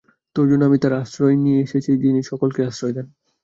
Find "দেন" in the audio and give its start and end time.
2.93-3.07